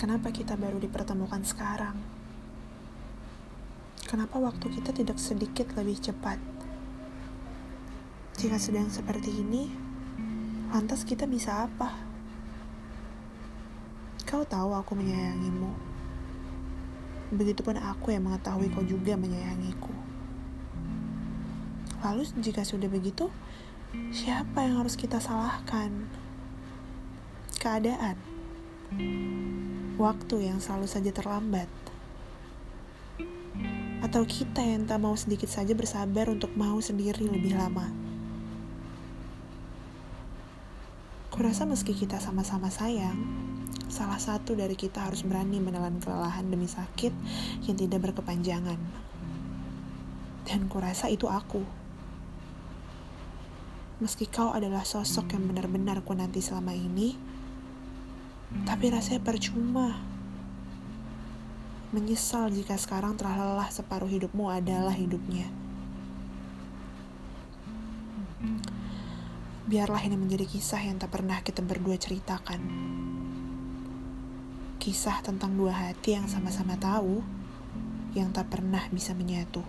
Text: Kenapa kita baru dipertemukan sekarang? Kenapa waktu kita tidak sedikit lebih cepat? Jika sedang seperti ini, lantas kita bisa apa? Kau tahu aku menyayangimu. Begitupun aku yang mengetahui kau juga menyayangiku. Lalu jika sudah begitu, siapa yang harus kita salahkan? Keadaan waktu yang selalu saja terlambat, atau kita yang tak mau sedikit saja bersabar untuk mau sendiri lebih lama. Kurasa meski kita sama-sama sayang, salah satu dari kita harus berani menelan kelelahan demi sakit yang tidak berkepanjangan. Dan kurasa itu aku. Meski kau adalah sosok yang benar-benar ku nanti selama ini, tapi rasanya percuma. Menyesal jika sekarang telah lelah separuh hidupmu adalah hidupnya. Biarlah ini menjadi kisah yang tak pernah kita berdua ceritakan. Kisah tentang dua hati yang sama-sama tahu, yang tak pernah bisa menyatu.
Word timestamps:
Kenapa 0.00 0.32
kita 0.32 0.56
baru 0.56 0.80
dipertemukan 0.80 1.44
sekarang? 1.44 1.92
Kenapa 4.08 4.40
waktu 4.40 4.72
kita 4.80 4.96
tidak 4.96 5.20
sedikit 5.20 5.76
lebih 5.76 6.00
cepat? 6.00 6.40
Jika 8.40 8.56
sedang 8.56 8.88
seperti 8.88 9.44
ini, 9.44 9.68
lantas 10.72 11.04
kita 11.04 11.28
bisa 11.28 11.68
apa? 11.68 12.00
Kau 14.24 14.40
tahu 14.48 14.72
aku 14.72 14.96
menyayangimu. 14.96 15.68
Begitupun 17.36 17.76
aku 17.76 18.16
yang 18.16 18.24
mengetahui 18.24 18.72
kau 18.72 18.80
juga 18.80 19.20
menyayangiku. 19.20 19.92
Lalu 22.00 22.24
jika 22.40 22.64
sudah 22.64 22.88
begitu, 22.88 23.28
siapa 24.16 24.64
yang 24.64 24.80
harus 24.80 24.96
kita 24.96 25.20
salahkan? 25.20 25.92
Keadaan 27.60 28.16
waktu 30.00 30.48
yang 30.48 30.64
selalu 30.64 30.88
saja 30.88 31.12
terlambat, 31.12 31.68
atau 34.00 34.24
kita 34.24 34.64
yang 34.64 34.88
tak 34.88 34.96
mau 34.96 35.12
sedikit 35.12 35.52
saja 35.52 35.76
bersabar 35.76 36.32
untuk 36.32 36.56
mau 36.56 36.80
sendiri 36.80 37.28
lebih 37.28 37.52
lama. 37.52 37.92
Kurasa 41.28 41.68
meski 41.68 41.92
kita 41.92 42.16
sama-sama 42.16 42.72
sayang, 42.72 43.20
salah 43.92 44.16
satu 44.16 44.56
dari 44.56 44.74
kita 44.74 45.04
harus 45.04 45.20
berani 45.20 45.60
menelan 45.60 46.00
kelelahan 46.00 46.48
demi 46.48 46.66
sakit 46.66 47.12
yang 47.68 47.76
tidak 47.76 48.10
berkepanjangan. 48.10 48.80
Dan 50.48 50.66
kurasa 50.66 51.06
itu 51.12 51.28
aku. 51.28 51.62
Meski 54.00 54.24
kau 54.26 54.56
adalah 54.56 54.82
sosok 54.82 55.36
yang 55.36 55.44
benar-benar 55.44 56.00
ku 56.02 56.16
nanti 56.16 56.40
selama 56.40 56.72
ini, 56.72 57.14
tapi 58.66 58.90
rasanya 58.90 59.22
percuma. 59.22 59.98
Menyesal 61.90 62.54
jika 62.54 62.78
sekarang 62.78 63.18
telah 63.18 63.34
lelah 63.34 63.70
separuh 63.70 64.06
hidupmu 64.06 64.46
adalah 64.46 64.94
hidupnya. 64.94 65.50
Biarlah 69.70 70.02
ini 70.02 70.18
menjadi 70.18 70.46
kisah 70.50 70.82
yang 70.82 70.98
tak 70.98 71.14
pernah 71.14 71.38
kita 71.42 71.62
berdua 71.62 71.94
ceritakan. 71.94 72.58
Kisah 74.82 75.22
tentang 75.22 75.54
dua 75.54 75.70
hati 75.70 76.18
yang 76.18 76.26
sama-sama 76.26 76.74
tahu, 76.74 77.22
yang 78.14 78.34
tak 78.34 78.50
pernah 78.50 78.82
bisa 78.90 79.14
menyatu. 79.14 79.62